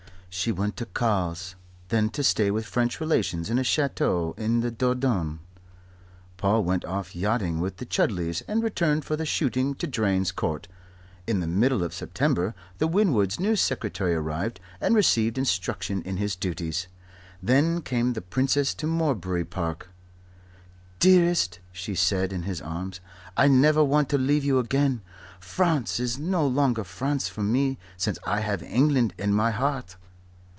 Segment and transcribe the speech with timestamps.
[0.33, 1.55] She went to Cowes,
[1.89, 5.39] then to stay with French relations in a chateau in the Dordogne.
[6.37, 10.69] Paul went off yachting with the Chudleys and returned for the shooting to Drane's Court.
[11.27, 16.37] In the middle of September the Winwoods' new secretary arrived and received instruction in his
[16.37, 16.87] duties.
[17.43, 19.89] Then came the Princess to Morebury Park.
[20.99, 23.01] "Dearest," she said, in his arms,
[23.35, 25.01] "I never want to leave you again.
[25.41, 29.97] France is no longer France for me since I have England in my heart."